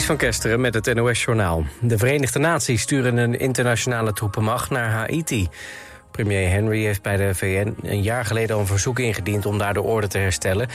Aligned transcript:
Van 0.00 0.16
Kesteren 0.16 0.60
met 0.60 0.74
het 0.74 0.94
NOS-journaal. 0.94 1.64
De 1.80 1.98
Verenigde 1.98 2.38
Naties 2.38 2.82
sturen 2.82 3.16
een 3.16 3.38
internationale 3.38 4.12
troepenmacht 4.12 4.70
naar 4.70 4.90
Haiti. 4.90 5.48
Premier 6.10 6.48
Henry 6.48 6.84
heeft 6.84 7.02
bij 7.02 7.16
de 7.16 7.34
VN 7.34 7.74
een 7.82 8.02
jaar 8.02 8.24
geleden 8.24 8.54
al 8.54 8.60
een 8.60 8.66
verzoek 8.66 8.98
ingediend... 8.98 9.46
om 9.46 9.58
daar 9.58 9.74
de 9.74 9.82
orde 9.82 10.06
te 10.06 10.18
herstellen. 10.18 10.68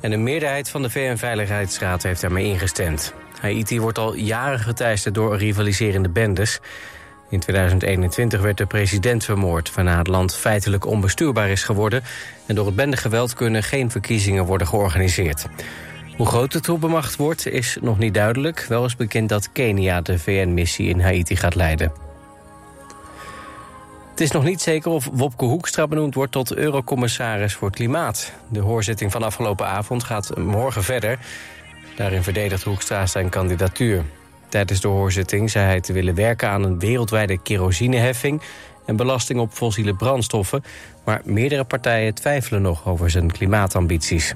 En 0.00 0.12
een 0.12 0.22
meerderheid 0.22 0.68
van 0.68 0.82
de 0.82 0.90
VN-veiligheidsraad 0.90 2.02
heeft 2.02 2.20
daarmee 2.20 2.46
ingestemd. 2.46 3.14
Haiti 3.40 3.80
wordt 3.80 3.98
al 3.98 4.14
jaren 4.14 4.60
geteisterd 4.60 5.14
door 5.14 5.36
rivaliserende 5.36 6.08
bendes. 6.08 6.60
In 7.30 7.40
2021 7.40 8.40
werd 8.40 8.58
de 8.58 8.66
president 8.66 9.24
vermoord... 9.24 9.74
waarna 9.74 9.98
het 9.98 10.08
land 10.08 10.36
feitelijk 10.36 10.86
onbestuurbaar 10.86 11.48
is 11.48 11.64
geworden... 11.64 12.02
en 12.46 12.54
door 12.54 12.66
het 12.66 12.76
bendegeweld 12.76 13.34
kunnen 13.34 13.62
geen 13.62 13.90
verkiezingen 13.90 14.44
worden 14.44 14.66
georganiseerd. 14.66 15.46
Hoe 16.16 16.26
groot 16.26 16.52
de 16.52 16.60
troepenmacht 16.60 17.16
wordt 17.16 17.46
is 17.46 17.76
nog 17.80 17.98
niet 17.98 18.14
duidelijk. 18.14 18.66
Wel 18.68 18.84
is 18.84 18.96
bekend 18.96 19.28
dat 19.28 19.52
Kenia 19.52 20.00
de 20.00 20.18
VN-missie 20.18 20.88
in 20.88 21.00
Haiti 21.00 21.36
gaat 21.36 21.54
leiden. 21.54 21.92
Het 24.10 24.20
is 24.20 24.30
nog 24.30 24.44
niet 24.44 24.60
zeker 24.60 24.90
of 24.90 25.08
Wopke 25.12 25.44
Hoekstra 25.44 25.86
benoemd 25.86 26.14
wordt 26.14 26.32
tot 26.32 26.54
eurocommissaris 26.54 27.54
voor 27.54 27.70
klimaat. 27.70 28.32
De 28.48 28.60
hoorzitting 28.60 29.12
van 29.12 29.22
afgelopen 29.22 29.66
avond 29.66 30.04
gaat 30.04 30.36
morgen 30.36 30.84
verder. 30.84 31.18
Daarin 31.96 32.22
verdedigt 32.22 32.62
Hoekstra 32.62 33.06
zijn 33.06 33.28
kandidatuur. 33.28 34.02
Tijdens 34.48 34.80
de 34.80 34.88
hoorzitting 34.88 35.50
zei 35.50 35.66
hij 35.66 35.80
te 35.80 35.92
willen 35.92 36.14
werken 36.14 36.48
aan 36.48 36.64
een 36.64 36.78
wereldwijde 36.78 37.42
kerosineheffing... 37.42 38.42
en 38.86 38.96
belasting 38.96 39.40
op 39.40 39.52
fossiele 39.52 39.94
brandstoffen. 39.94 40.64
Maar 41.04 41.20
meerdere 41.24 41.64
partijen 41.64 42.14
twijfelen 42.14 42.62
nog 42.62 42.86
over 42.86 43.10
zijn 43.10 43.32
klimaatambities. 43.32 44.34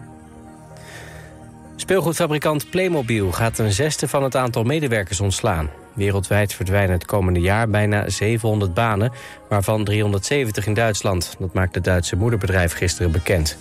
Speelgoedfabrikant 1.81 2.71
Playmobil 2.71 3.33
gaat 3.33 3.59
een 3.59 3.73
zesde 3.73 4.09
van 4.09 4.23
het 4.23 4.37
aantal 4.37 4.63
medewerkers 4.63 5.21
ontslaan. 5.21 5.71
Wereldwijd 5.93 6.55
verdwijnen 6.55 6.93
het 6.93 7.05
komende 7.05 7.41
jaar 7.41 7.69
bijna 7.69 8.09
700 8.09 8.75
banen, 8.75 9.13
waarvan 9.49 9.85
370 9.85 10.67
in 10.67 10.75
Duitsland. 10.75 11.37
Dat 11.39 11.53
maakt 11.53 11.75
het 11.75 11.85
Duitse 11.85 12.17
moederbedrijf 12.17 12.73
gisteren 12.73 13.13
bekend. 13.13 13.59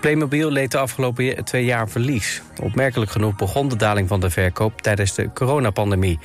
Playmobil 0.00 0.50
leed 0.50 0.70
de 0.70 0.78
afgelopen 0.78 1.44
twee 1.44 1.64
jaar 1.64 1.88
verlies. 1.88 2.42
Opmerkelijk 2.62 3.10
genoeg 3.10 3.36
begon 3.36 3.68
de 3.68 3.76
daling 3.76 4.08
van 4.08 4.20
de 4.20 4.30
verkoop 4.30 4.80
tijdens 4.80 5.14
de 5.14 5.32
coronapandemie... 5.32 6.18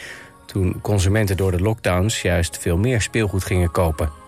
toen 0.45 0.81
consumenten 0.81 1.37
door 1.37 1.51
de 1.51 1.61
lockdowns 1.61 2.21
juist 2.21 2.57
veel 2.57 2.77
meer 2.77 3.01
speelgoed 3.01 3.43
gingen 3.43 3.71
kopen. 3.71 4.22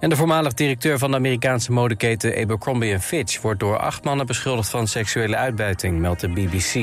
En 0.00 0.08
de 0.08 0.16
voormalig 0.16 0.54
directeur 0.54 0.98
van 0.98 1.10
de 1.10 1.16
Amerikaanse 1.16 1.72
modeketen 1.72 2.36
Abercrombie 2.36 3.00
Fitch... 3.00 3.40
wordt 3.40 3.60
door 3.60 3.78
acht 3.78 4.04
mannen 4.04 4.26
beschuldigd 4.26 4.70
van 4.70 4.86
seksuele 4.86 5.36
uitbuiting, 5.36 5.98
meldt 5.98 6.20
de 6.20 6.28
BBC. 6.28 6.74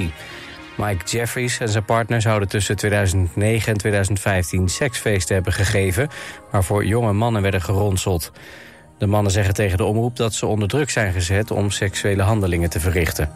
Mike 0.78 1.06
Jeffries 1.06 1.60
en 1.60 1.70
zijn 1.70 1.86
partner 1.86 2.22
zouden 2.22 2.48
tussen 2.48 2.76
2009 2.76 3.72
en 3.72 3.78
2015 3.78 4.70
seksfeesten 4.70 5.36
hebben 5.36 5.54
gegeven... 5.54 6.10
waarvoor 6.52 6.86
jonge 6.86 7.14
mannen 7.14 7.42
werden 7.42 7.62
geronseld. 7.62 8.32
De 8.98 9.08
mannen 9.08 9.32
zeggen 9.32 9.54
tegen 9.54 9.78
de 9.78 9.84
omroep 9.84 10.16
dat 10.16 10.34
ze 10.34 10.46
onder 10.46 10.68
druk 10.68 10.90
zijn 10.90 11.14
gezet... 11.14 11.52
om 11.52 11.72
seksuele 11.72 12.24
handelingen 12.24 12.70
te 12.70 12.80
verrichten. 12.80 13.32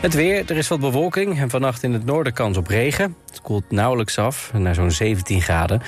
Het 0.00 0.14
weer, 0.14 0.50
er 0.50 0.56
is 0.56 0.68
wat 0.68 0.80
bewolking 0.80 1.38
en 1.38 1.50
vannacht 1.50 1.82
in 1.82 1.92
het 1.92 2.04
noorden 2.04 2.32
kans 2.32 2.56
op 2.56 2.66
regen. 2.66 3.16
Het 3.26 3.40
koelt 3.40 3.70
nauwelijks 3.70 4.18
af, 4.18 4.52
naar 4.52 4.74
zo'n 4.74 4.90
17 4.90 5.40
graden. 5.40 5.82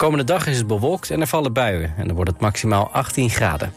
Komende 0.00 0.24
dag 0.24 0.46
is 0.46 0.58
het 0.58 0.66
bewolkt 0.66 1.10
en 1.10 1.20
er 1.20 1.26
vallen 1.26 1.52
buien. 1.52 1.94
En 1.96 2.06
dan 2.06 2.16
wordt 2.16 2.30
het 2.30 2.40
maximaal 2.40 2.88
18 2.92 3.30
graden. 3.30 3.72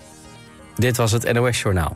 Dit 0.76 0.98
was 0.98 1.12
het 1.12 1.34
NOS 1.34 1.62
Journaal. 1.62 1.92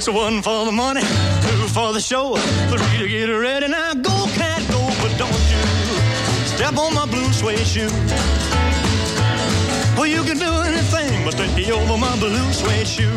It's 0.00 0.08
one 0.08 0.40
for 0.40 0.64
the 0.64 0.72
money, 0.72 1.02
two 1.02 1.68
for 1.68 1.92
the 1.92 2.00
show, 2.00 2.34
three 2.70 2.98
to 3.00 3.06
get 3.06 3.26
ready. 3.26 3.68
Now 3.68 3.92
go, 3.92 4.16
cat, 4.32 4.62
go, 4.70 4.80
but 5.02 5.12
don't 5.18 5.44
you 5.52 5.62
step 6.46 6.78
on 6.78 6.94
my 6.94 7.04
blue 7.04 7.30
suede 7.34 7.66
shoe. 7.66 7.92
Well, 9.98 10.06
you 10.06 10.22
can 10.22 10.38
do 10.38 10.50
anything 10.70 11.22
but 11.22 11.34
take 11.34 11.54
me 11.54 11.70
over 11.70 11.98
my 11.98 12.16
blue 12.16 12.50
suede 12.50 12.86
shoe. 12.86 13.14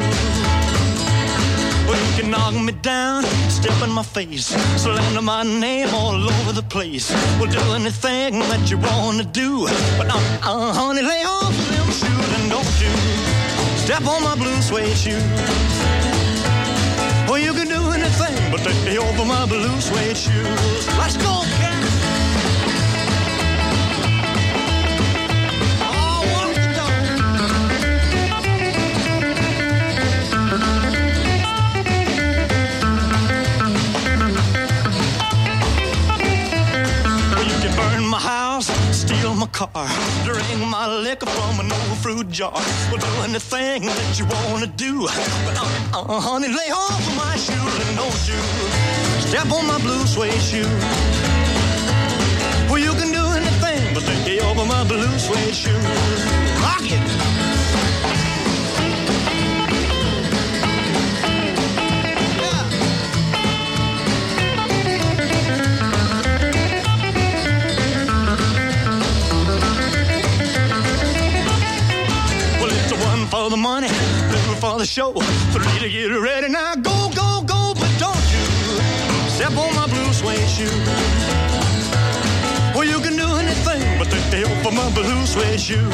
Well, 1.88 2.00
you 2.06 2.22
can 2.22 2.30
knock 2.30 2.54
me 2.54 2.74
down, 2.82 3.24
step 3.48 3.82
in 3.82 3.90
my 3.90 4.04
face, 4.04 4.48
slander 4.76 5.22
my 5.22 5.44
name 5.44 5.88
all 5.94 6.22
over 6.22 6.52
the 6.52 6.64
place. 6.64 7.10
Well, 7.40 7.50
do 7.50 7.62
anything 7.80 8.40
that 8.52 8.70
you 8.70 8.78
wanna 8.78 9.24
do, 9.24 9.68
but 9.98 10.08
uh, 10.12 10.20
uh, 10.44 10.74
honey, 10.74 11.02
lay 11.02 11.24
off 11.24 11.56
them 11.72 11.88
shoes 12.00 12.30
and 12.38 12.50
don't 12.50 12.74
you 12.82 12.92
step 13.78 14.06
on 14.06 14.22
my 14.22 14.36
blue 14.36 14.62
suede 14.62 14.98
shoe 14.98 15.83
to 18.64 18.72
help 18.90 19.28
my 19.28 19.46
blue 19.46 19.82
suede 19.82 20.18
shoes. 20.18 20.88
Let's 20.98 21.18
go 21.18 21.43
fruit 42.24 42.32
jar. 42.32 42.52
Well, 42.92 42.98
do 42.98 43.08
anything 43.24 43.84
that 43.84 44.20
you 44.20 44.26
wanna 44.50 44.68
do. 44.68 45.08
But 45.46 45.58
uh, 45.58 46.16
uh, 46.16 46.20
honey, 46.20 46.48
lay 46.48 46.72
off 46.72 47.08
of 47.08 47.16
my 47.18 47.36
shoes 47.36 47.88
and 47.88 47.98
don't 47.98 48.28
you 48.28 48.40
step 49.28 49.52
on 49.52 49.68
my 49.68 49.80
blue 49.80 50.06
suede 50.06 50.42
shoe. 50.42 50.64
Well, 52.70 52.80
you 52.80 52.92
can 52.94 53.12
do 53.12 53.26
anything 53.40 53.94
but 53.94 54.04
take 54.04 54.44
over 54.44 54.66
my 54.66 54.84
blue 54.88 55.18
suede 55.20 55.56
shoes. 55.56 56.26
Rock 56.62 56.82
it. 56.84 58.23
For 73.34 73.50
the 73.50 73.58
money, 73.58 73.88
two 73.88 74.54
for 74.62 74.78
the 74.78 74.86
show, 74.86 75.12
three 75.54 75.80
to 75.80 75.90
get 75.90 76.10
ready. 76.22 76.50
Now 76.50 76.76
go, 76.76 77.10
go, 77.18 77.42
go, 77.42 77.74
but 77.74 77.92
don't 77.98 78.26
you 78.30 78.46
step 79.34 79.58
on 79.58 79.74
my 79.74 79.88
blue 79.90 80.14
suede 80.14 80.48
shoe. 80.56 80.78
Well, 82.76 82.86
you 82.86 83.00
can 83.02 83.18
do 83.18 83.26
anything 83.42 83.82
but 83.98 84.08
take 84.14 84.28
the 84.30 84.46
help 84.46 84.62
of 84.70 84.74
my 84.78 84.88
blue 84.94 85.26
suede 85.26 85.60
shoe. 85.60 85.90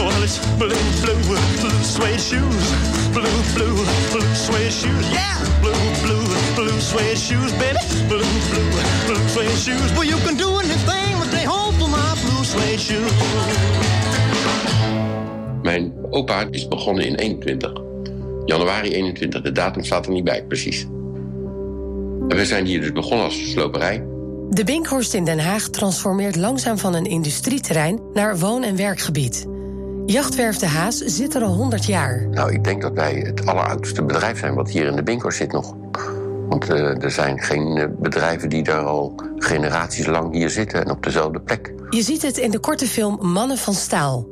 Well, 0.00 0.22
it's 0.24 0.38
blue, 0.56 0.72
blue, 1.04 1.20
blue 1.60 1.82
suede 1.84 2.18
shoes. 2.18 2.66
Blue, 3.12 3.38
blue, 3.52 3.76
blue 4.08 4.34
suede 4.34 4.72
shoes. 4.72 5.06
Yeah! 5.12 5.36
Blue, 5.60 5.84
blue, 6.00 6.24
blue 6.56 6.80
suede 6.80 7.18
shoes, 7.18 7.52
baby. 7.60 7.76
Blue, 8.08 8.32
blue, 8.48 8.70
blue 9.04 9.28
suede 9.28 9.58
shoes. 9.64 9.92
Well, 9.92 10.04
you 10.04 10.16
can 10.24 10.34
do 10.34 10.48
anything 10.64 11.12
but 11.20 11.30
they 11.30 11.44
hope 11.44 11.74
for 11.74 11.88
my 11.88 12.10
blue 12.24 12.42
suede 12.42 12.80
shoes. 12.80 13.12
Mijn 15.62 15.92
opa 16.10 16.46
is 16.50 16.68
begonnen 16.68 17.04
in 17.04 17.14
21. 17.14 17.72
Januari 18.44 18.94
21, 18.94 19.42
de 19.42 19.52
datum 19.52 19.84
staat 19.84 20.06
er 20.06 20.12
niet 20.12 20.24
bij, 20.24 20.44
precies. 20.44 20.86
En 22.28 22.36
we 22.36 22.44
zijn 22.44 22.66
hier 22.66 22.80
dus 22.80 22.92
begonnen 22.92 23.24
als 23.24 23.50
sloperij. 23.50 24.04
De 24.50 24.64
Binkhorst 24.64 25.14
in 25.14 25.24
Den 25.24 25.38
Haag 25.38 25.68
transformeert 25.68 26.36
langzaam 26.36 26.78
van 26.78 26.94
een 26.94 27.04
industrieterrein 27.04 28.00
naar 28.12 28.38
woon- 28.38 28.62
en 28.62 28.76
werkgebied. 28.76 29.46
Jachtwerf 30.06 30.56
De 30.56 30.66
Haas 30.66 30.96
zit 30.98 31.34
er 31.34 31.42
al 31.42 31.54
100 31.54 31.84
jaar. 31.86 32.28
Nou, 32.30 32.52
ik 32.52 32.64
denk 32.64 32.82
dat 32.82 32.92
wij 32.92 33.14
het 33.14 33.46
alleroudste 33.46 34.04
bedrijf 34.04 34.38
zijn 34.38 34.54
wat 34.54 34.70
hier 34.70 34.86
in 34.86 34.96
de 34.96 35.02
Binkhorst 35.02 35.38
zit 35.38 35.52
nog. 35.52 35.74
Want 36.48 36.70
eh, 36.70 37.02
er 37.02 37.10
zijn 37.10 37.40
geen 37.40 37.76
eh, 37.76 37.86
bedrijven 37.98 38.48
die 38.48 38.62
daar 38.62 38.84
al 38.84 39.14
generaties 39.36 40.06
lang 40.06 40.32
hier 40.32 40.50
zitten 40.50 40.84
en 40.84 40.90
op 40.90 41.02
dezelfde 41.02 41.40
plek. 41.40 41.72
Je 41.90 42.02
ziet 42.02 42.22
het 42.22 42.38
in 42.38 42.50
de 42.50 42.58
korte 42.58 42.86
film 42.86 43.18
Mannen 43.32 43.58
van 43.58 43.74
Staal. 43.74 44.31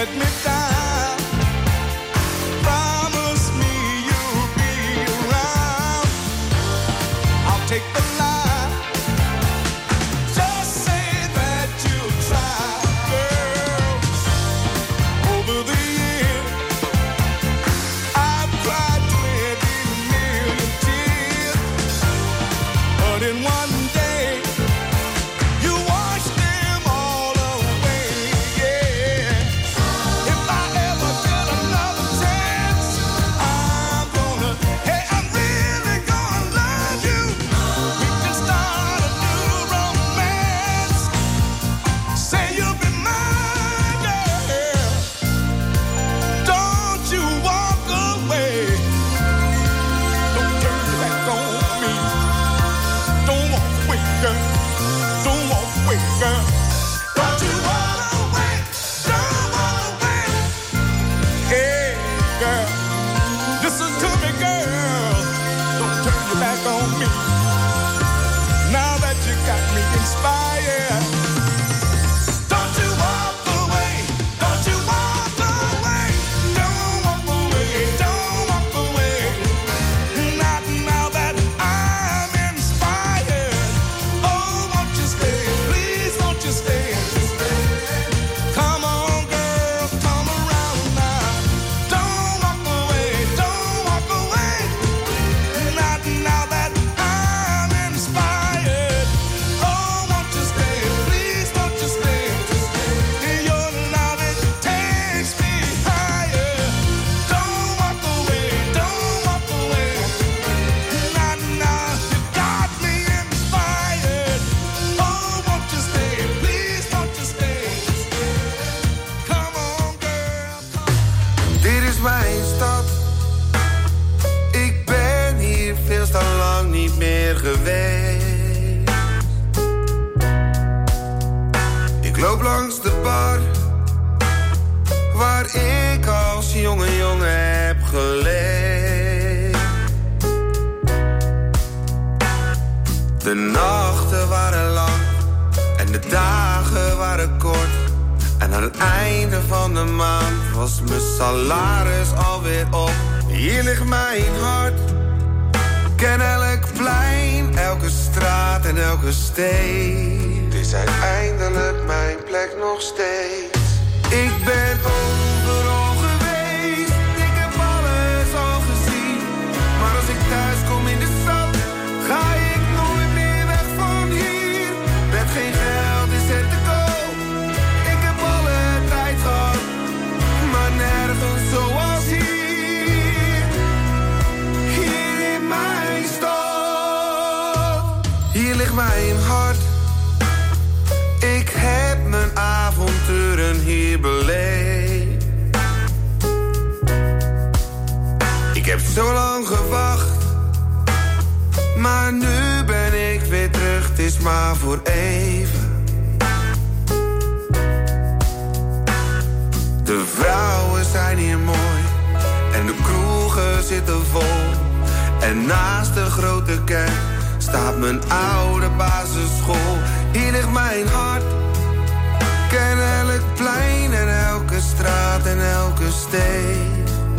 Let 0.00 0.16
me 0.16 0.49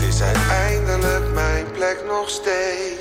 is 0.07 0.21
uiteindelijk 0.21 1.33
mijn 1.33 1.65
plek 1.71 2.03
nog 2.07 2.29
steeds. 2.29 3.00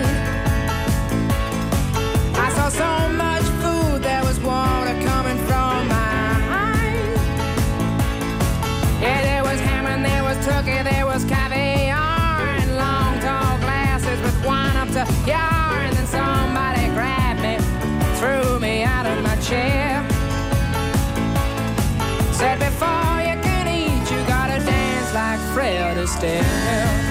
stairwell 26.21 27.10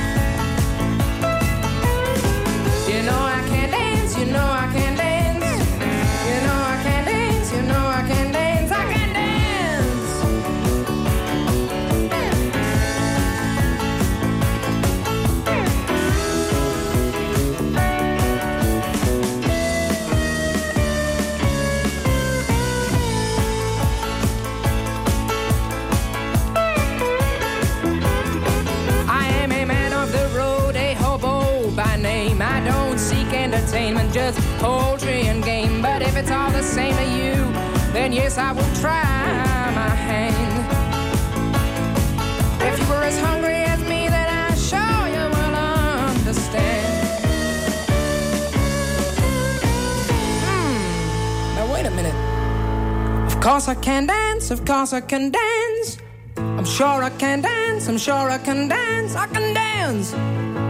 because 54.70 54.92
I 54.92 55.00
can 55.00 55.32
dance. 55.32 55.98
I'm 56.36 56.64
sure 56.64 57.02
I 57.02 57.10
can 57.18 57.40
dance, 57.42 57.88
I'm 57.88 57.98
sure 57.98 58.30
I 58.30 58.38
can 58.38 58.68
dance, 58.68 59.16
I 59.16 59.26
can 59.26 59.52
dance. 59.52 60.69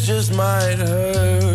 just 0.00 0.32
might 0.34 0.78
hurt. 0.78 1.51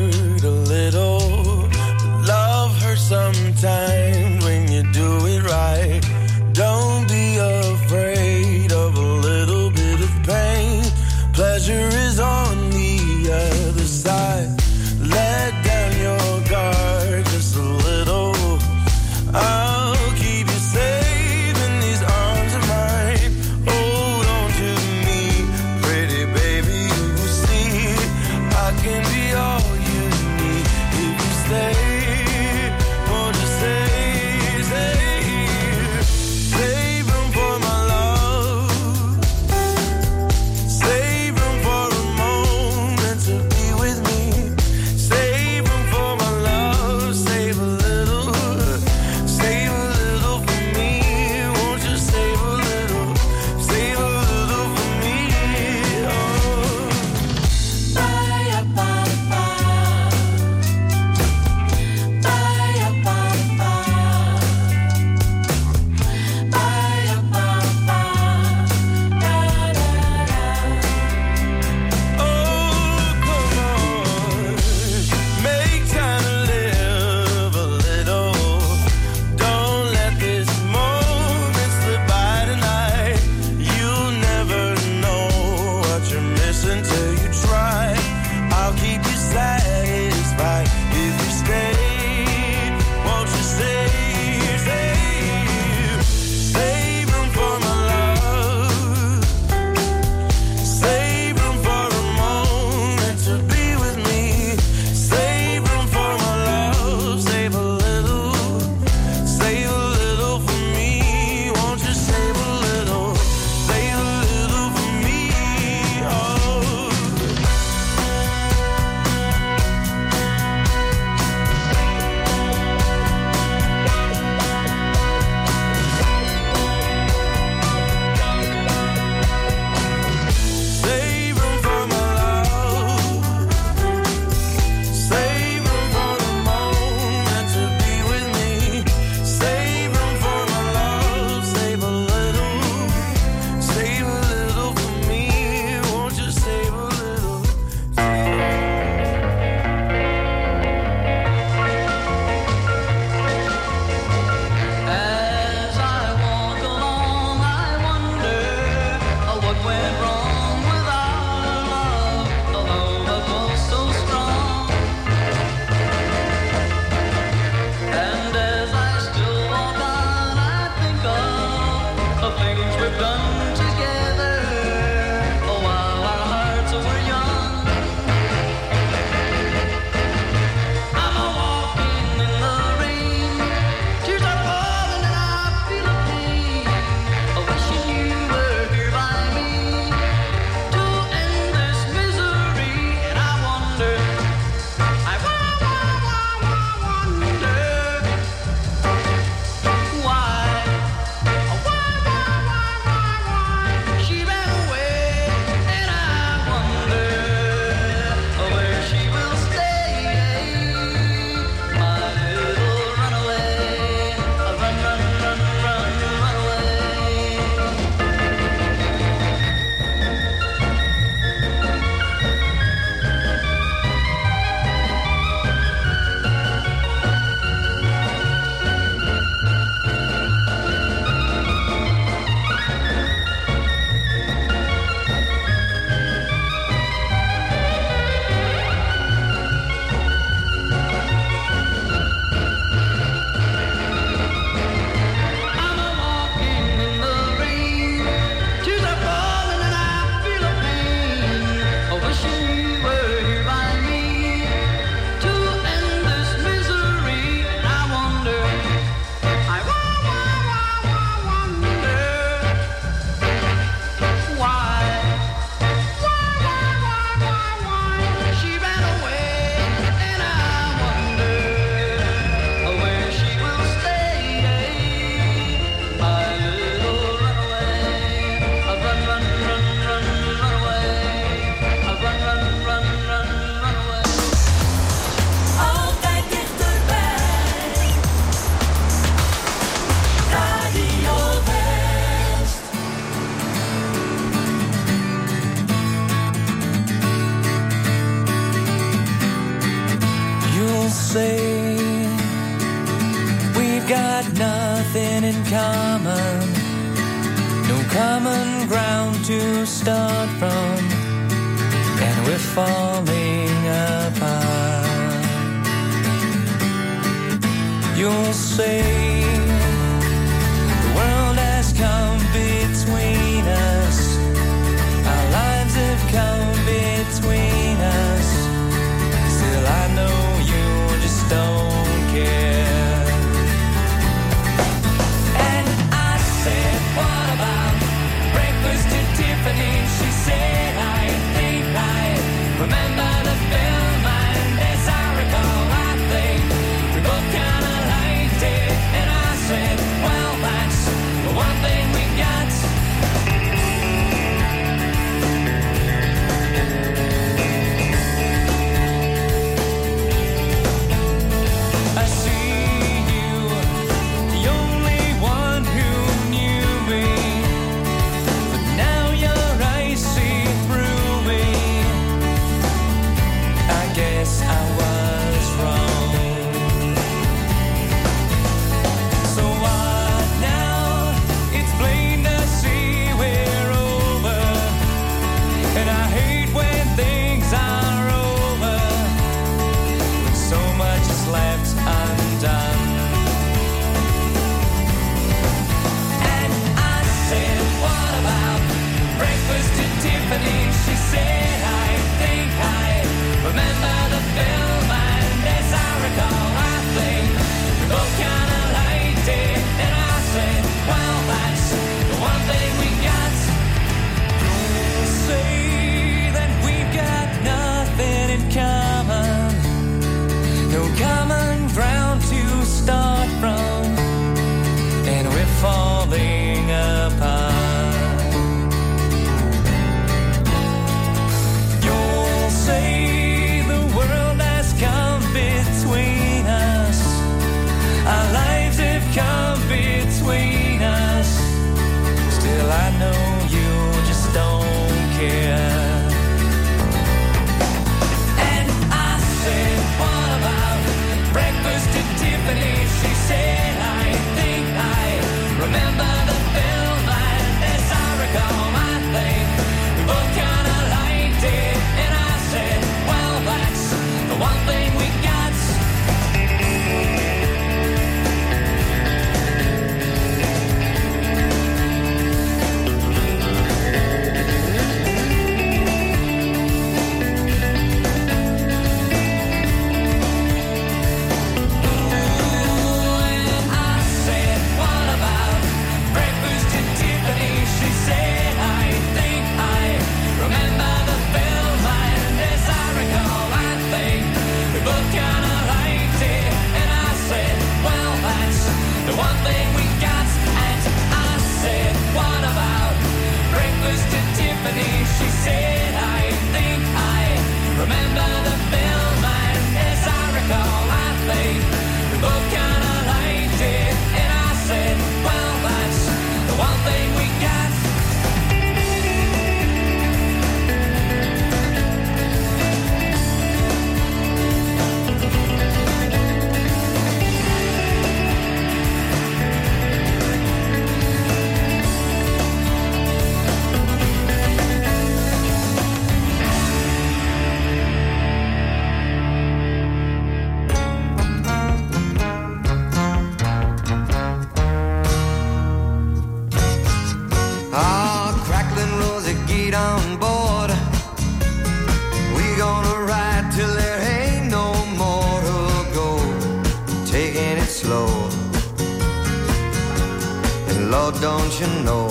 Lord, 560.97 561.21
don't 561.21 561.53
you 561.61 561.69
know? 561.85 562.07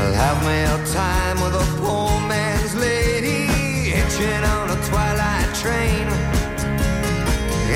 I'll 0.00 0.16
have 0.24 0.38
me 0.48 0.58
a 0.76 0.78
time 1.02 1.36
with 1.42 1.54
a 1.64 1.66
poor 1.80 2.10
man's 2.32 2.74
lady, 2.76 3.40
hitching 3.96 4.44
on 4.54 4.66
a 4.76 4.78
twilight 4.88 5.50
train. 5.62 6.06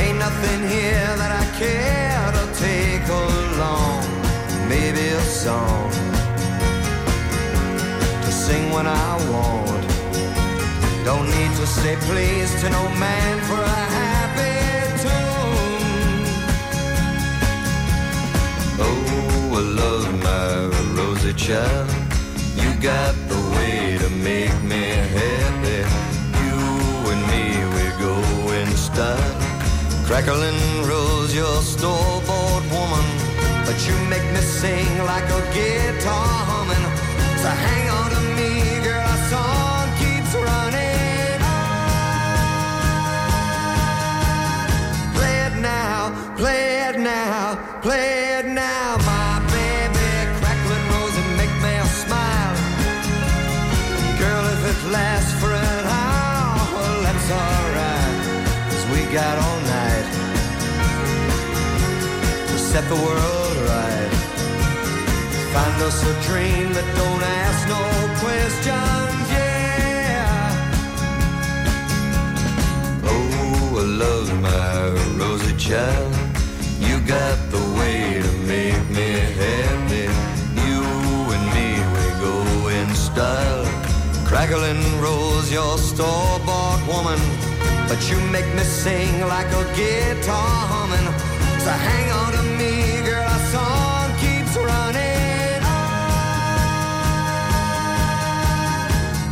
Ain't 0.02 0.18
nothing 0.26 0.60
here 0.74 1.10
that 1.20 1.32
I 1.42 1.44
care 1.62 2.26
to 2.38 2.44
take 2.66 3.06
along. 3.24 4.04
Maybe 4.68 5.04
a 5.22 5.24
song 5.44 5.90
to 8.24 8.30
sing 8.44 8.70
when 8.70 8.86
I 8.86 9.10
want. 9.32 9.84
Don't 11.04 11.28
need 11.36 11.52
to 11.60 11.66
say 11.66 11.96
please 12.08 12.50
to 12.60 12.70
no 12.70 12.84
man 13.04 13.34
for 13.48 13.60
a 13.60 13.84
happy. 13.98 14.65
are 20.36 20.68
rosy 20.96 21.32
child. 21.32 21.88
You 22.60 22.70
got 22.92 23.14
the 23.32 23.40
way 23.54 23.96
to 24.02 24.08
make 24.28 24.56
me 24.70 24.84
happy. 25.16 25.80
You 26.42 26.58
and 27.12 27.22
me, 27.30 27.44
we 27.74 27.84
go 28.06 28.14
in 28.58 28.68
style. 28.88 29.36
Crackling 30.08 30.60
rose, 30.90 31.34
your 31.34 31.58
store-bought 31.72 32.64
woman. 32.76 33.06
But 33.66 33.78
you 33.86 33.96
make 34.12 34.26
me 34.34 34.42
sing 34.60 34.90
like 35.12 35.28
a 35.38 35.42
guitar 35.56 36.32
humming. 36.50 36.86
So 37.42 37.48
hang 37.64 37.86
on 37.98 38.08
to 38.16 38.22
me, 38.38 38.50
girl, 38.86 39.04
our 39.12 39.22
song 39.32 39.86
keeps 40.00 40.32
running. 40.48 41.40
Play 45.16 45.36
it 45.48 45.56
now, 45.72 45.98
play 46.40 46.64
it 46.88 46.96
now, 47.00 47.80
play 47.82 48.06
it 48.20 48.25
got 59.16 59.38
all 59.38 59.60
night 59.60 60.08
to 62.48 62.58
set 62.58 62.84
the 62.86 62.94
world 62.94 63.56
right. 63.72 64.12
Find 65.54 65.82
us 65.88 65.98
a 66.12 66.14
dream 66.28 66.66
that 66.76 66.88
don't 67.00 67.22
ask 67.42 67.60
no 67.76 67.82
questions, 68.20 69.24
yeah. 69.32 70.28
Oh, 73.04 73.80
I 73.80 73.84
love 74.04 74.28
my 74.42 74.90
rosy 75.16 75.56
child. 75.56 76.12
You 76.78 77.00
got 77.16 77.38
the 77.50 77.64
way 77.78 78.20
to 78.20 78.32
make 78.52 78.84
me 78.98 79.10
happy. 79.40 80.08
You 80.68 80.82
and 81.34 81.46
me, 81.56 81.68
we 81.94 82.04
go 82.26 82.36
in 82.68 82.88
style. 82.94 83.64
Crackling 84.26 84.84
rose, 85.00 85.50
your 85.50 85.78
store-bought 85.78 86.86
woman. 86.86 87.35
But 87.88 88.10
you 88.10 88.18
make 88.32 88.48
me 88.54 88.64
sing 88.64 89.20
like 89.20 89.46
a 89.46 89.64
guitar 89.76 90.66
humming. 90.72 91.08
So 91.64 91.70
hang 91.70 92.10
on 92.20 92.32
to 92.32 92.42
me, 92.58 92.72
girl, 93.06 93.22
our 93.22 93.44
song 93.54 94.10
keeps 94.22 94.56
running 94.56 95.62
on. 95.62 95.86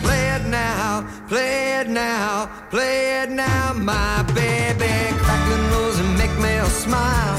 Play 0.03 0.25
it 0.37 0.45
now, 0.47 1.05
play 1.29 1.81
it 1.81 1.89
now, 1.89 2.49
play 2.71 3.23
it 3.23 3.31
now, 3.31 3.73
my 3.75 4.23
baby. 4.35 4.95
Crackling 5.19 5.67
rose 5.73 5.99
and 5.99 6.17
make 6.17 6.35
me 6.39 6.55
a 6.55 6.67
smile. 6.67 7.39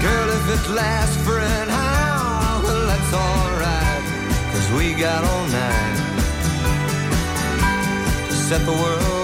Girl, 0.00 0.28
if 0.38 0.44
it 0.56 0.64
lasts 0.72 1.18
for 1.24 1.38
an 1.38 1.68
hour, 1.68 2.62
well, 2.64 2.86
that's 2.90 3.12
alright. 3.12 4.04
Cause 4.52 4.66
we 4.76 4.94
got 4.94 5.22
all 5.22 5.46
night 5.48 5.96
to 8.28 8.34
set 8.34 8.64
the 8.64 8.72
world. 8.72 9.19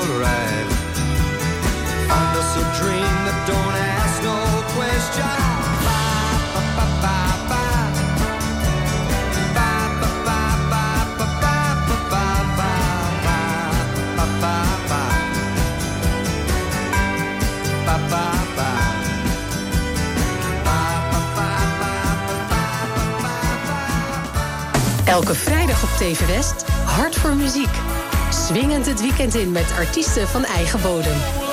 Dream 2.79 3.17
don't 3.47 3.77
ask 3.77 4.23
no 4.23 4.63
question. 4.75 5.47
Elke 25.07 25.35
vrijdag 25.35 25.83
op 25.83 25.89
TV 25.89 26.27
West, 26.27 26.65
Hart 26.85 27.17
voor 27.17 27.35
Muziek. 27.35 27.71
Swingend 28.31 28.87
het 28.87 29.01
weekend 29.01 29.35
in 29.35 29.53
met 29.53 29.73
artiesten 29.79 30.29
van 30.29 30.45
eigen 30.45 30.81
bodem. 30.81 31.46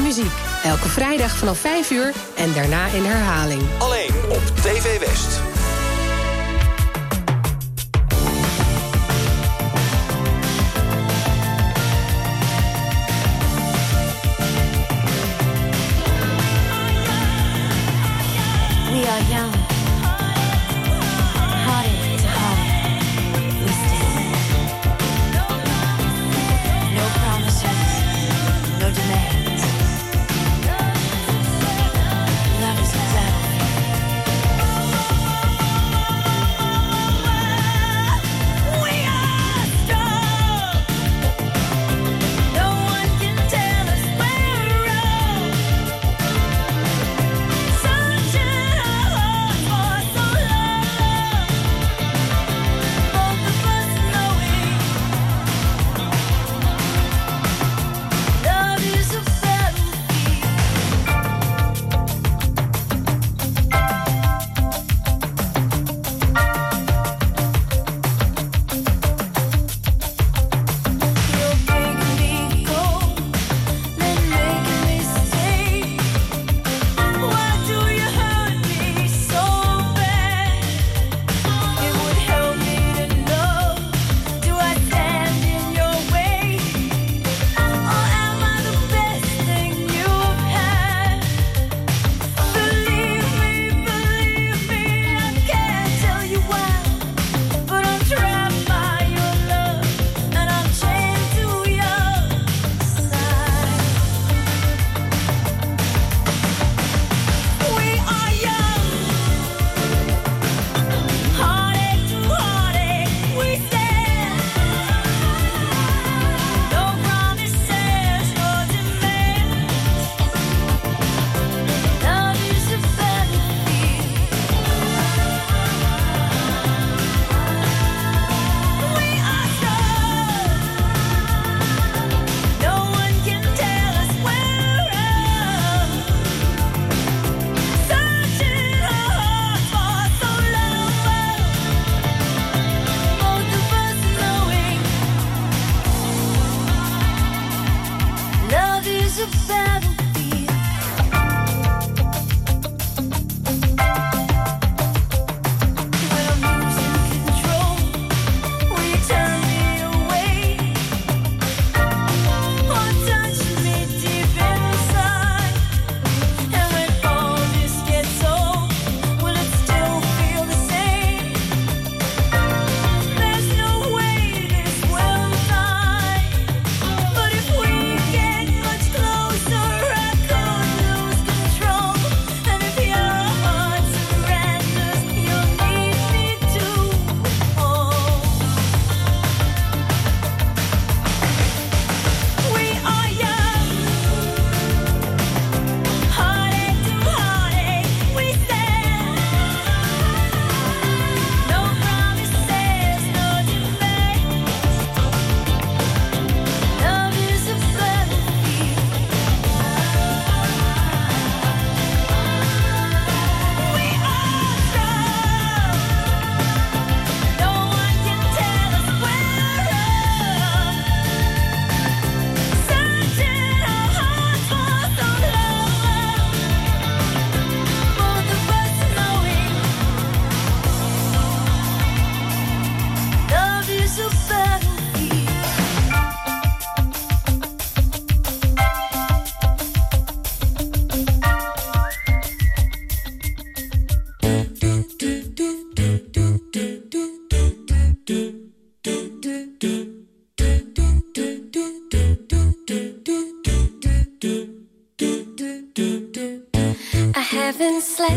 Muziek. 0.00 0.32
Elke 0.64 0.88
vrijdag 0.88 1.36
vanaf 1.36 1.58
5 1.58 1.90
uur 1.90 2.12
en 2.36 2.52
daarna 2.52 2.86
in 2.86 3.04
herhaling. 3.04 3.62
Alleen 3.78 4.14
op 4.28 4.42
TV 4.62 4.98
West. 4.98 5.45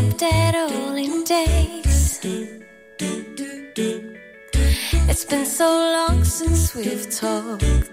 Dead 0.08 0.54
it 0.96 1.24
days. 1.24 2.20
It's 5.08 5.24
been 5.26 5.44
so 5.44 5.66
long 5.66 6.24
since 6.24 6.74
we've 6.74 7.10
talked. 7.10 7.89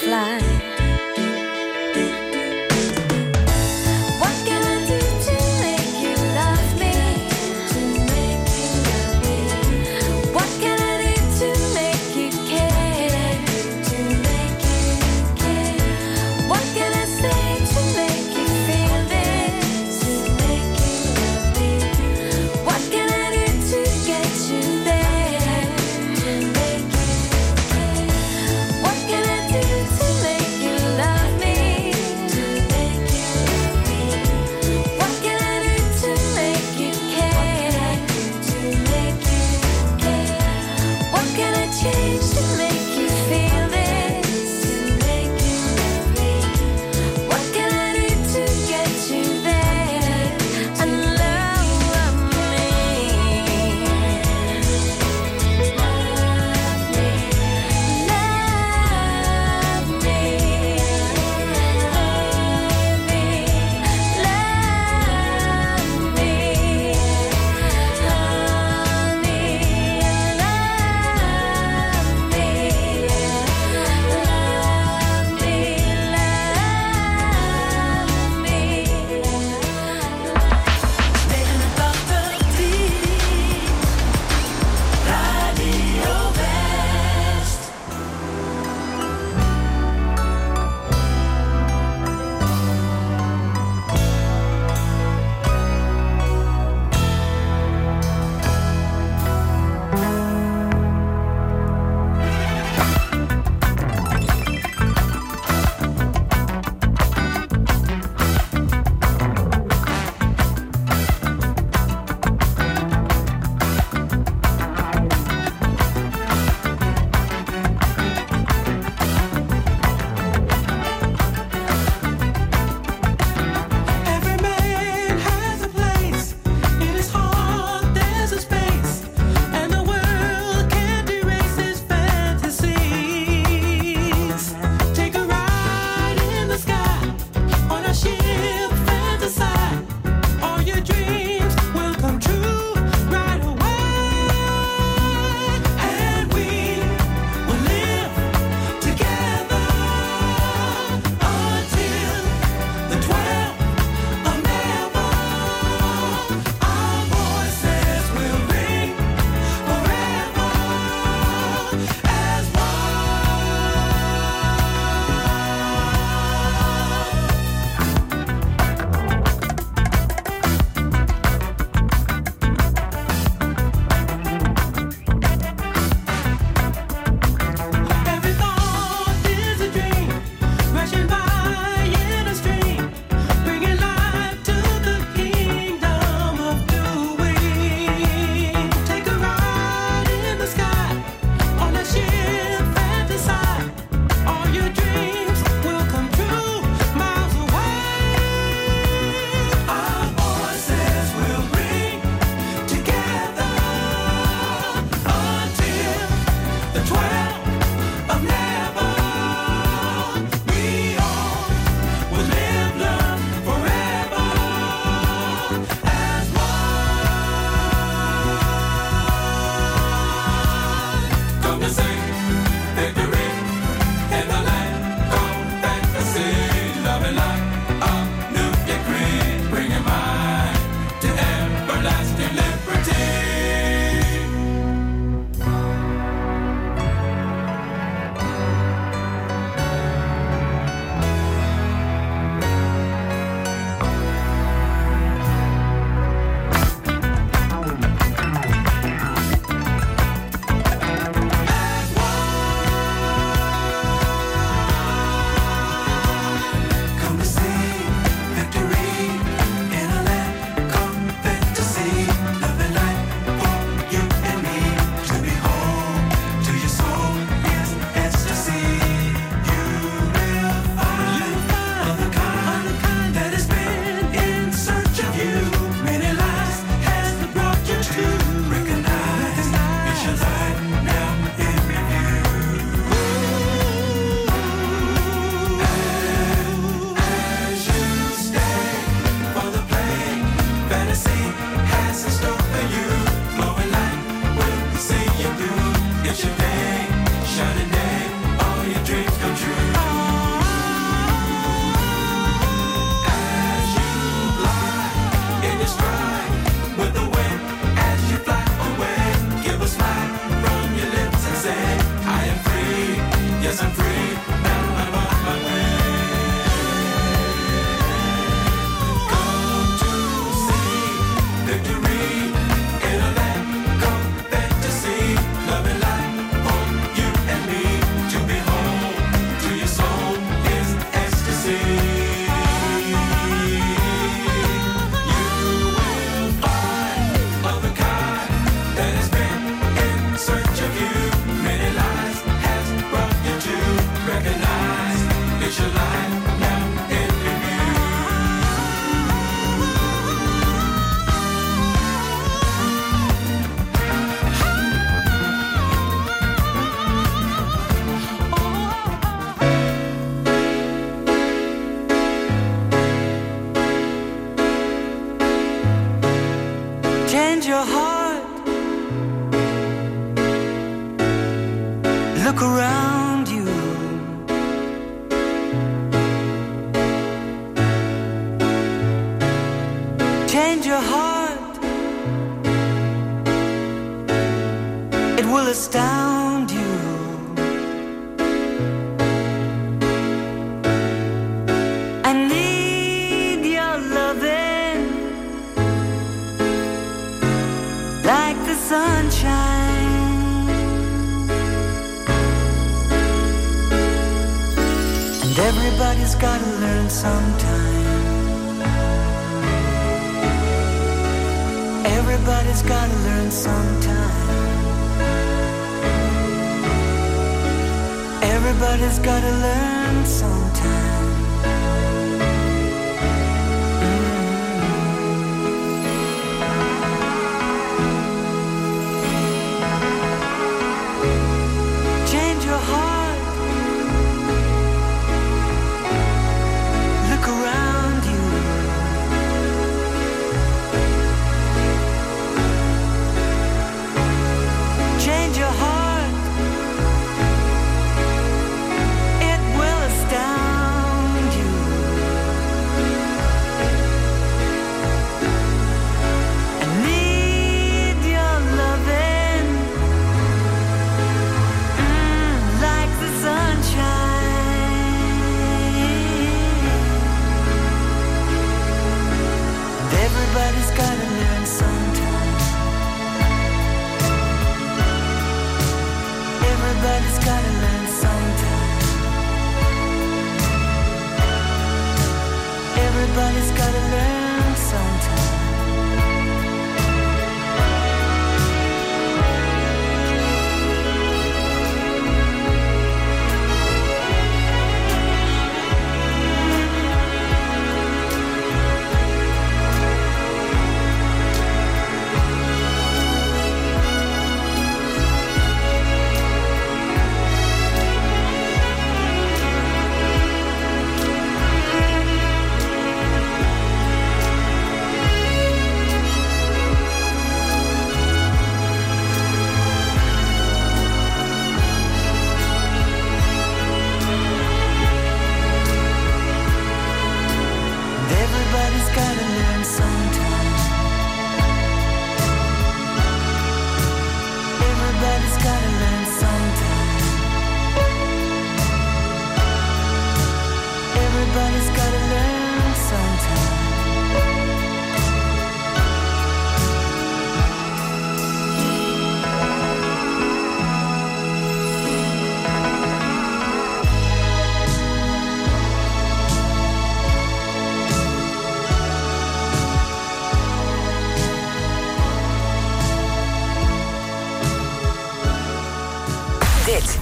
fly. 0.00 0.39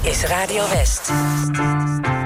Is 0.08 0.24
Radio 0.30 0.64
West. 0.70 2.17